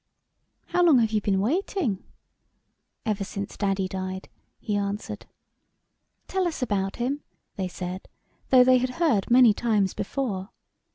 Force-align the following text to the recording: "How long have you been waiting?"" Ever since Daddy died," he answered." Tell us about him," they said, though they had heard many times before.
"How 0.69 0.83
long 0.83 0.97
have 0.97 1.11
you 1.11 1.21
been 1.21 1.39
waiting?"" 1.39 2.03
Ever 3.05 3.23
since 3.23 3.55
Daddy 3.55 3.87
died," 3.87 4.29
he 4.57 4.75
answered." 4.75 5.27
Tell 6.27 6.47
us 6.47 6.63
about 6.63 6.95
him," 6.95 7.21
they 7.55 7.67
said, 7.67 8.07
though 8.49 8.63
they 8.63 8.79
had 8.79 8.95
heard 8.97 9.29
many 9.29 9.53
times 9.53 9.93
before. 9.93 10.49